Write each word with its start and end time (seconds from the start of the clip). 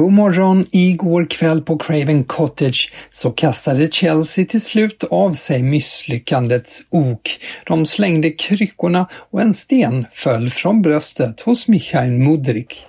God 0.00 0.12
morgon! 0.12 0.66
Igår 0.70 1.26
kväll 1.30 1.62
på 1.62 1.78
Craven 1.78 2.24
Cottage 2.24 2.92
så 3.10 3.30
kastade 3.30 3.90
Chelsea 3.90 4.46
till 4.46 4.60
slut 4.60 5.04
av 5.04 5.34
sig 5.34 5.62
misslyckandets 5.62 6.82
ok. 6.90 7.40
De 7.66 7.86
slängde 7.86 8.30
kryckorna 8.30 9.06
och 9.30 9.40
en 9.40 9.54
sten 9.54 10.06
föll 10.12 10.50
från 10.50 10.82
bröstet 10.82 11.40
hos 11.40 11.68
Michail 11.68 12.10
Mudrik. 12.10 12.86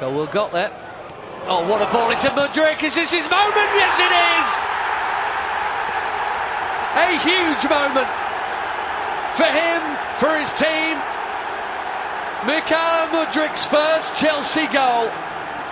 Got 0.00 0.52
there. 0.52 0.70
Oh, 1.48 1.68
what 1.68 1.82
a 1.82 1.88
ball 1.92 2.12
into 2.12 2.30
Mudrik. 2.36 2.82
Is 2.82 2.94
this 2.94 3.14
his 3.14 3.30
moment? 3.30 3.70
Yes, 3.76 4.00
it 4.06 4.12
is! 4.12 4.50
A 6.96 7.08
huge 7.28 7.64
moment 7.70 8.08
for 9.36 9.50
him, 9.60 9.82
for 10.18 10.38
his 10.38 10.52
team. 10.52 11.11
Mikhail 12.46 13.06
Mudrik's 13.14 13.64
first 13.64 14.16
Chelsea 14.16 14.66
goal. 14.72 15.06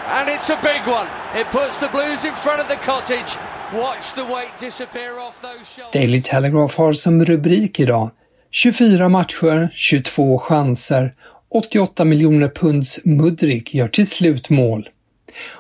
And 0.08 0.28
it's 0.28 0.50
a 0.50 0.58
big 0.62 0.82
one. 0.86 1.08
It 1.40 1.46
puts 1.50 1.76
the 1.78 1.88
Blues 1.88 2.24
in 2.24 2.34
front 2.34 2.60
of 2.60 2.68
the 2.68 2.76
cottage. 2.76 3.38
Watch 3.74 4.14
the 4.14 4.24
weight 4.24 4.52
disappear 4.60 5.18
off 5.18 5.42
those 5.42 5.66
shoulders. 5.66 5.92
Daily 5.92 6.22
Telegraph 6.22 6.76
har 6.76 6.92
som 6.92 7.24
rubrik 7.24 7.80
idag 7.80 8.10
24 8.50 9.08
matcher, 9.08 9.70
22 9.74 10.38
chanser, 10.38 11.14
88 11.50 12.04
miljoner 12.04 12.48
punds 12.48 13.00
Mudrik 13.04 13.74
gör 13.74 13.88
till 13.88 14.10
slut 14.10 14.50
mål. 14.50 14.88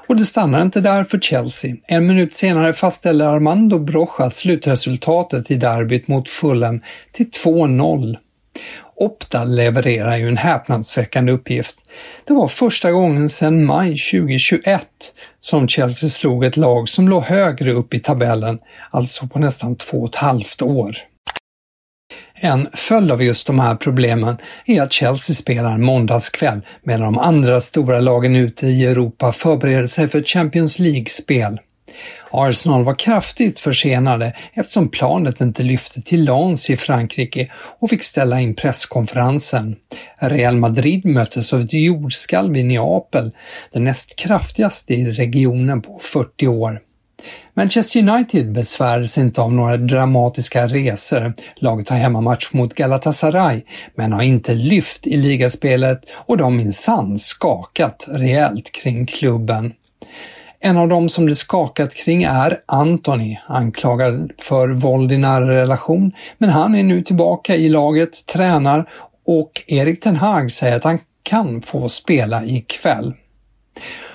Och 0.06 0.16
det 0.16 0.24
stannar 0.24 0.62
inte 0.62 0.80
där 0.80 1.04
för 1.04 1.18
Chelsea. 1.18 1.76
En 1.86 2.06
minut 2.06 2.34
senare 2.34 2.72
fastställer 2.72 3.24
Armando 3.24 3.78
Brocha 3.78 4.30
slutresultatet 4.30 5.50
i 5.50 5.56
derbyt 5.56 6.08
mot 6.08 6.28
Fulham 6.28 6.80
till 7.12 7.30
2-0. 7.30 8.16
Opta 9.00 9.44
levererar 9.44 10.16
ju 10.16 10.28
en 10.28 10.36
häpnadsväckande 10.36 11.32
uppgift. 11.32 11.78
Det 12.24 12.32
var 12.32 12.48
första 12.48 12.90
gången 12.90 13.28
sedan 13.28 13.64
maj 13.64 13.88
2021 13.88 14.88
som 15.40 15.68
Chelsea 15.68 16.10
slog 16.10 16.44
ett 16.44 16.56
lag 16.56 16.88
som 16.88 17.08
låg 17.08 17.22
högre 17.22 17.72
upp 17.72 17.94
i 17.94 18.00
tabellen, 18.00 18.58
alltså 18.90 19.26
på 19.26 19.38
nästan 19.38 19.76
två 19.76 19.98
och 20.02 20.08
ett 20.08 20.14
halvt 20.14 20.62
år. 20.62 20.96
En 22.34 22.68
följd 22.72 23.10
av 23.12 23.22
just 23.22 23.46
de 23.46 23.58
här 23.58 23.74
problemen 23.74 24.36
är 24.66 24.82
att 24.82 24.92
Chelsea 24.92 25.34
spelar 25.34 25.78
måndagskväll 25.78 26.60
medan 26.82 27.02
de 27.02 27.18
andra 27.18 27.60
stora 27.60 28.00
lagen 28.00 28.36
ute 28.36 28.66
i 28.66 28.86
Europa 28.86 29.32
förbereder 29.32 29.86
sig 29.86 30.08
för 30.08 30.22
Champions 30.22 30.78
League-spel. 30.78 31.60
Arsenal 32.30 32.84
var 32.84 32.94
kraftigt 32.94 33.60
försenade 33.60 34.36
eftersom 34.52 34.88
planet 34.88 35.40
inte 35.40 35.62
lyfte 35.62 36.02
till 36.02 36.24
Lens 36.24 36.70
i 36.70 36.76
Frankrike 36.76 37.50
och 37.78 37.90
fick 37.90 38.04
ställa 38.04 38.40
in 38.40 38.54
presskonferensen. 38.54 39.76
Real 40.18 40.56
Madrid 40.56 41.06
möttes 41.06 41.52
av 41.52 41.60
ett 41.60 41.72
jordskalv 41.72 42.56
i 42.56 42.62
Neapel, 42.62 43.30
det 43.72 43.80
näst 43.80 44.16
kraftigaste 44.16 44.94
i 44.94 45.12
regionen 45.12 45.82
på 45.82 45.98
40 46.02 46.48
år. 46.48 46.80
Manchester 47.54 48.08
United 48.08 48.52
besvärades 48.52 49.18
inte 49.18 49.40
av 49.40 49.52
några 49.52 49.76
dramatiska 49.76 50.66
resor. 50.66 51.32
Laget 51.56 51.88
har 51.88 51.96
hemmamatch 51.96 52.52
mot 52.52 52.74
Galatasaray, 52.74 53.62
men 53.94 54.12
har 54.12 54.22
inte 54.22 54.54
lyft 54.54 55.06
i 55.06 55.16
ligaspelet 55.16 56.00
och 56.10 56.36
de 56.36 56.56
minsann 56.56 57.18
skakat 57.18 58.06
rejält 58.08 58.72
kring 58.72 59.06
klubben. 59.06 59.72
En 60.62 60.76
av 60.76 60.88
dem 60.88 61.08
som 61.08 61.26
det 61.26 61.34
skakat 61.34 61.94
kring 61.94 62.22
är 62.22 62.60
Anthony, 62.66 63.38
anklagad 63.46 64.32
för 64.38 64.68
våld 64.68 65.12
i 65.12 65.18
nära 65.18 65.48
relation, 65.48 66.12
men 66.38 66.50
han 66.50 66.74
är 66.74 66.82
nu 66.82 67.02
tillbaka 67.02 67.56
i 67.56 67.68
laget, 67.68 68.26
tränar 68.26 68.88
och 69.24 69.62
Erik 69.66 70.00
Ten 70.00 70.16
Hag 70.16 70.52
säger 70.52 70.76
att 70.76 70.84
han 70.84 70.98
kan 71.22 71.62
få 71.62 71.88
spela 71.88 72.44
ikväll. 72.44 73.14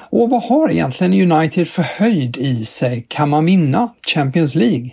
Och 0.09 0.29
vad 0.29 0.43
har 0.43 0.71
egentligen 0.71 1.31
United 1.31 1.67
för 1.67 1.83
höjd 1.83 2.37
i 2.37 2.65
sig? 2.65 3.05
Kan 3.09 3.29
man 3.29 3.45
vinna 3.45 3.89
Champions 4.07 4.55
League? 4.55 4.89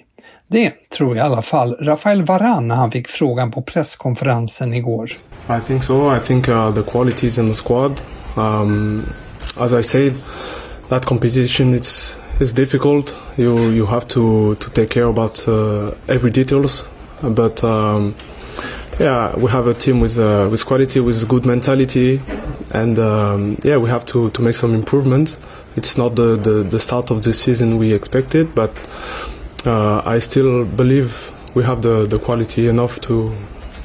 Det 0.46 0.90
tror 0.90 1.16
i 1.16 1.20
alla 1.20 1.42
fall 1.42 1.76
Rafael 1.80 2.22
Varane 2.22 2.66
när 2.66 2.74
han 2.74 2.90
fick 2.90 3.08
frågan 3.08 3.50
på 3.50 3.62
presskonferensen 3.62 4.74
igår. 4.74 5.10
I 5.48 5.60
think 5.66 5.82
so. 5.82 6.16
I 6.16 6.20
think 6.20 6.48
uh, 6.48 6.74
the 6.74 6.90
qualities 6.90 7.38
in 7.38 7.48
the 7.48 7.54
squad. 7.54 8.00
Um, 8.36 9.02
as 9.56 9.72
I 9.72 9.82
said, 9.82 10.12
that 10.92 11.06
competition 11.06 11.72
it's 11.72 12.18
it's 12.38 12.52
difficult. 12.52 13.18
You 13.38 13.70
you 13.70 13.86
have 13.86 14.06
to 14.08 14.56
to 14.56 14.70
take 14.70 14.90
care 14.90 15.06
about 15.06 15.48
uh, 15.48 15.92
every 16.06 16.30
details. 16.30 16.84
But 17.22 17.64
um, 17.64 18.14
yeah, 19.00 19.34
we 19.36 19.50
have 19.50 19.66
a 19.66 19.74
team 19.74 20.00
with 20.00 20.18
uh, 20.18 20.48
with 20.50 20.66
quality, 20.66 21.00
with 21.00 21.26
good 21.28 21.46
mentality, 21.46 22.20
and 22.72 22.98
um, 22.98 23.56
yeah, 23.64 23.78
we 23.78 23.88
have 23.88 24.04
to 24.06 24.28
to 24.30 24.42
make 24.42 24.54
some 24.56 24.74
improvements. 24.74 25.38
It's 25.76 25.96
not 25.96 26.14
the, 26.16 26.36
the, 26.36 26.62
the 26.62 26.78
start 26.78 27.10
of 27.10 27.22
the 27.22 27.32
season 27.32 27.78
we 27.78 27.94
expected, 27.94 28.54
but 28.54 28.70
uh, 29.64 30.02
I 30.04 30.18
still 30.18 30.66
believe 30.66 31.32
we 31.54 31.64
have 31.64 31.80
the, 31.80 32.04
the 32.04 32.18
quality 32.18 32.68
enough 32.68 33.00
to 33.02 33.34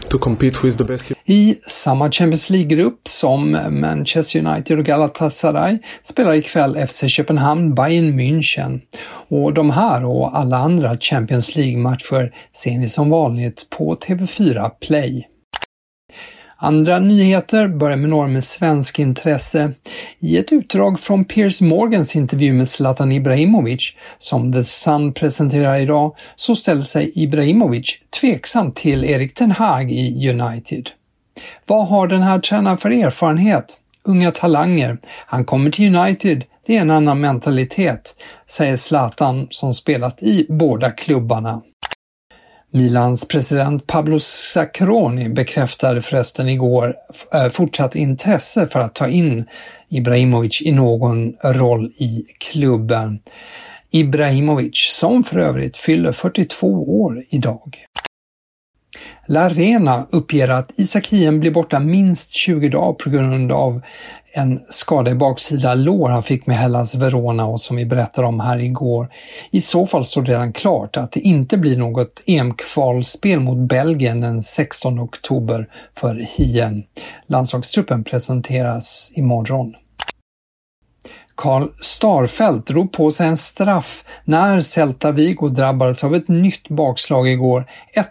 to 0.10 0.18
compete 0.18 0.64
with 0.64 0.78
the 0.78 0.84
best. 0.84 1.12
I 1.26 1.56
samma 1.68 2.12
Champions 2.12 2.50
League-grupp 2.50 3.08
som 3.08 3.52
Manchester 3.70 4.46
United 4.46 4.80
och 4.80 4.86
Galatasaray 4.86 5.80
spelar 6.04 6.34
ikväll 6.34 6.88
FC 6.88 7.10
Köpenhamn 7.10 7.76
Bayern 7.76 8.20
München. 8.20 8.82
Och 9.30 9.54
de 9.54 9.70
här 9.70 10.06
och 10.06 10.38
alla 10.38 10.58
andra 10.58 10.98
Champions 10.98 11.56
League-matcher 11.56 12.34
ser 12.54 12.78
ni 12.78 12.90
som 12.90 13.10
vanligt 13.10 13.68
på 13.70 13.96
TV4 13.96 14.70
Play. 14.70 15.28
Andra 16.60 17.00
nyheter 17.00 17.68
börjar 17.68 17.98
med 17.98 18.10
några 18.10 18.28
med 18.28 18.44
svensk 18.44 19.00
intresse. 19.00 19.72
I 20.20 20.38
ett 20.38 20.52
utdrag 20.52 21.00
från 21.00 21.26
Piers 21.26 21.62
Morgans 21.62 22.16
intervju 22.16 22.54
med 22.54 22.70
Zlatan 22.70 23.12
Ibrahimovic, 23.12 23.94
som 24.18 24.54
The 24.54 24.64
Sun 24.64 25.14
presenterar 25.14 25.80
idag, 25.80 26.16
så 26.36 26.56
ställer 26.56 26.82
sig 26.82 27.12
Ibrahimovic 27.16 28.00
tveksam 28.22 28.72
till 28.72 29.04
Erik 29.04 29.34
Ten 29.34 29.52
Hag 29.52 29.92
i 29.92 30.30
United. 30.30 30.90
Vad 31.66 31.88
har 31.88 32.08
den 32.08 32.22
här 32.22 32.40
tränaren 32.40 32.78
för 32.78 32.90
erfarenhet? 32.90 33.78
Unga 34.04 34.32
talanger. 34.32 34.98
Han 35.06 35.46
kommer 35.46 35.72
till 35.72 35.96
United. 35.96 36.44
Det 36.66 36.78
är 36.78 36.82
en 36.82 36.92
annan 36.92 37.22
mentalitet, 37.22 38.16
säger 38.48 38.78
Zlatan 38.78 39.48
som 39.50 39.74
spelat 39.74 40.24
i 40.24 40.46
båda 40.50 40.92
klubbarna. 40.92 41.62
Milans 42.78 43.28
president 43.28 43.88
Pablo 43.88 44.20
Sacroni 44.20 45.30
bekräftade 45.30 46.02
förresten 46.02 46.50
igår 46.50 46.96
eh, 47.34 47.50
fortsatt 47.50 47.96
intresse 47.96 48.68
för 48.68 48.80
att 48.80 48.96
ta 48.96 49.08
in 49.08 49.46
Ibrahimovic 49.90 50.62
i 50.62 50.72
någon 50.72 51.34
roll 51.44 51.92
i 51.98 52.26
klubben. 52.40 53.20
Ibrahimovic, 53.92 54.90
som 54.92 55.24
för 55.24 55.40
övrigt 55.40 55.78
fyller 55.78 56.12
42 56.12 57.02
år 57.02 57.24
idag. 57.30 57.87
La 59.30 59.42
Arena 59.42 60.08
uppger 60.10 60.50
att 60.50 60.72
Isak 60.76 61.08
Hien 61.08 61.40
blir 61.40 61.52
borta 61.52 61.80
minst 61.80 62.34
20 62.34 62.70
dagar 62.70 62.94
på 62.94 63.10
grund 63.10 63.52
av 63.52 63.82
en 64.32 64.60
skada 64.70 65.12
i 65.12 65.16
baksida 65.16 65.74
lår 65.74 66.10
han 66.10 66.24
fick 66.24 66.48
med 66.48 66.58
Hellas 66.58 66.96
Verona 66.96 67.46
och 67.46 67.62
som 67.62 67.78
vi 67.78 67.86
berättade 67.86 68.28
om 68.28 68.40
här 68.40 68.58
igår. 68.58 69.10
I 69.52 69.62
så 69.62 69.86
fall 69.86 70.06
står 70.06 70.22
det 70.22 70.32
redan 70.32 70.54
klart 70.54 70.98
att 70.98 71.12
det 71.12 71.20
inte 71.20 71.58
blir 71.58 71.78
något 71.78 72.22
EM-kvalspel 72.26 73.40
mot 73.40 73.70
Belgien 73.70 74.22
den 74.22 74.44
16 74.44 75.00
oktober 75.00 75.68
för 75.96 76.28
Hien. 76.30 76.84
Landslagstruppen 77.28 78.04
presenteras 78.04 79.12
imorgon. 79.16 79.76
Karl 81.38 81.68
Starfelt 81.82 82.68
drog 82.68 82.92
på 82.92 83.12
sig 83.12 83.28
en 83.28 83.38
straff 83.38 84.04
när 84.24 84.62
Celta 84.62 85.12
Vigo 85.12 85.50
drabbades 85.50 86.04
av 86.04 86.16
ett 86.16 86.28
nytt 86.28 86.70
bakslag 86.70 87.30
igår. 87.30 87.66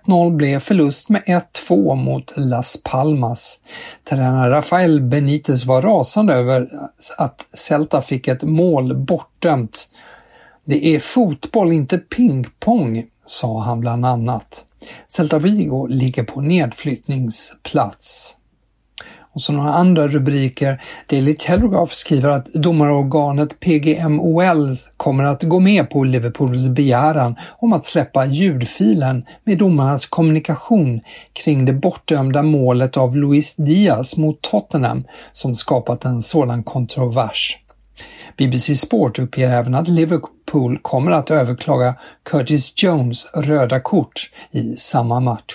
1-0 0.06 0.36
blev 0.36 0.58
förlust 0.58 1.08
med 1.08 1.22
1-2 1.22 1.94
mot 1.94 2.32
Las 2.36 2.82
Palmas. 2.84 3.60
Tränare 4.08 4.50
Rafael 4.50 5.00
Benitez 5.00 5.64
var 5.64 5.82
rasande 5.82 6.34
över 6.34 6.68
att 7.18 7.46
Celta 7.54 8.02
fick 8.02 8.28
ett 8.28 8.42
mål 8.42 8.96
bortdömt. 8.96 9.90
Det 10.64 10.94
är 10.94 10.98
fotboll, 10.98 11.72
inte 11.72 11.98
pingpong, 11.98 13.04
sa 13.24 13.62
han 13.62 13.80
bland 13.80 14.06
annat. 14.06 14.64
Celta 15.08 15.38
Vigo 15.38 15.86
ligger 15.86 16.24
på 16.24 16.40
nedflyttningsplats. 16.40 18.36
Och 19.36 19.42
så 19.42 19.52
några 19.52 19.74
andra 19.74 20.08
rubriker. 20.08 20.82
Daily 21.06 21.34
Telegraph 21.34 21.92
skriver 21.92 22.28
att 22.28 22.52
domarorganet 22.52 23.60
PGMOL 23.60 24.74
kommer 24.96 25.24
att 25.24 25.42
gå 25.42 25.60
med 25.60 25.90
på 25.90 26.04
Liverpools 26.04 26.68
begäran 26.68 27.36
om 27.58 27.72
att 27.72 27.84
släppa 27.84 28.26
ljudfilen 28.26 29.24
med 29.44 29.58
domarnas 29.58 30.06
kommunikation 30.06 31.00
kring 31.32 31.64
det 31.64 31.72
bortdömda 31.72 32.42
målet 32.42 32.96
av 32.96 33.16
Luis 33.16 33.56
Diaz 33.56 34.16
mot 34.16 34.42
Tottenham 34.42 35.04
som 35.32 35.54
skapat 35.54 36.04
en 36.04 36.22
sådan 36.22 36.62
kontrovers. 36.62 37.58
BBC 38.36 38.76
Sport 38.76 39.18
uppger 39.18 39.48
även 39.48 39.74
att 39.74 39.88
Liverpool 39.88 40.78
kommer 40.82 41.10
att 41.10 41.30
överklaga 41.30 41.94
Curtis 42.30 42.72
Jones 42.76 43.30
röda 43.34 43.80
kort 43.80 44.30
i 44.50 44.76
samma 44.76 45.20
match. 45.20 45.54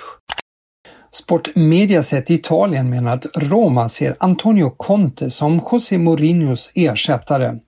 Sportmediaset 1.14 2.32
i 2.32 2.34
Italien 2.34 2.90
menar 2.90 3.14
att 3.14 3.26
Roma 3.36 3.90
ser 3.90 4.16
Antonio 4.20 4.70
Conte 4.70 5.30
som 5.30 5.62
José 5.72 5.98
Mourinhos 5.98 6.72
ersättare. 6.76 7.60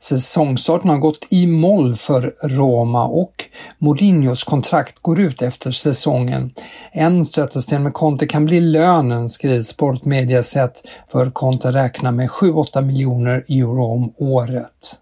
Säsongstarten 0.00 0.90
har 0.90 0.98
gått 0.98 1.26
i 1.30 1.46
moll 1.46 1.96
för 1.96 2.34
Roma 2.42 3.06
och 3.06 3.44
Mourinhos 3.78 4.44
kontrakt 4.44 5.02
går 5.02 5.20
ut 5.20 5.42
efter 5.42 5.70
säsongen. 5.70 6.54
En 6.92 7.24
stötesten 7.24 7.82
med 7.82 7.92
Conte 7.92 8.26
kan 8.26 8.44
bli 8.44 8.60
lönen, 8.60 9.28
skriver 9.28 9.62
Sportmediaset, 9.62 10.82
för 11.06 11.30
Conte 11.30 11.72
räknar 11.72 12.12
med 12.12 12.28
7-8 12.28 12.82
miljoner 12.82 13.44
euro 13.48 13.84
om 13.84 14.12
året. 14.16 15.00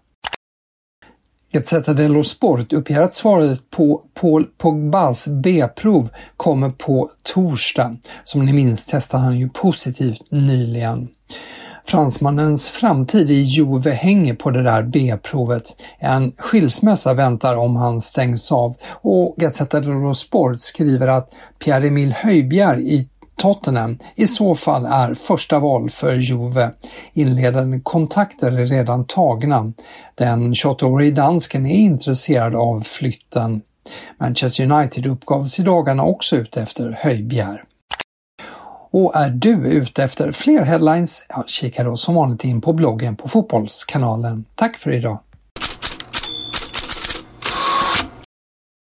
Gazzetta 1.53 1.93
dello 1.93 2.23
Sport 2.23 2.73
uppger 2.73 3.01
att 3.01 3.13
svaret 3.13 3.69
på 3.69 4.01
Paul 4.13 4.45
Pogbas 4.57 5.27
B-prov 5.27 6.09
kommer 6.37 6.69
på 6.69 7.11
torsdag. 7.33 7.97
Som 8.23 8.45
ni 8.45 8.53
minns 8.53 8.85
testade 8.85 9.23
han 9.23 9.39
ju 9.39 9.49
positivt 9.49 10.31
nyligen. 10.31 11.07
Fransmannens 11.85 12.69
framtid 12.69 13.31
i 13.31 13.33
Juve 13.33 13.91
hänger 13.91 14.33
på 14.33 14.51
det 14.51 14.63
där 14.63 14.83
B-provet. 14.83 15.63
En 15.99 16.31
skilsmässa 16.37 17.13
väntar 17.13 17.55
om 17.55 17.75
han 17.75 18.01
stängs 18.01 18.51
av 18.51 18.75
och 18.91 19.35
Gazzetta 19.37 19.79
dello 19.79 20.13
Sport 20.13 20.59
skriver 20.59 21.07
att 21.07 21.29
Pierre-Emil 21.65 22.11
Höjbjerg 22.11 22.93
i 22.93 23.09
Tottenham 23.43 23.99
i 24.15 24.27
så 24.27 24.55
fall 24.55 24.85
är 24.85 25.13
första 25.13 25.59
val 25.59 25.89
för 25.89 26.15
Juve. 26.15 26.71
Inledande 27.13 27.79
kontakter 27.83 28.51
är 28.51 28.67
redan 28.67 29.05
tagna. 29.05 29.73
Den 30.15 30.53
28-årige 30.53 31.11
dansken 31.11 31.65
är 31.65 31.75
intresserad 31.75 32.55
av 32.55 32.79
flytten. 32.79 33.61
Manchester 34.17 34.71
United 34.71 35.05
uppgavs 35.05 35.59
i 35.59 35.63
dagarna 35.63 36.03
också 36.03 36.35
ute 36.35 36.61
efter 36.61 36.97
Höjbjer. 37.01 37.63
Och 38.91 39.15
är 39.15 39.29
du 39.29 39.53
ute 39.53 40.03
efter 40.03 40.31
fler 40.31 40.61
headlines? 40.61 41.25
Ja, 41.29 41.43
kika 41.47 41.83
då 41.83 41.97
som 41.97 42.15
vanligt 42.15 42.43
in 42.43 42.61
på 42.61 42.73
bloggen 42.73 43.15
på 43.15 43.27
Fotbollskanalen. 43.27 44.45
Tack 44.55 44.77
för 44.77 44.91
idag! 44.91 45.19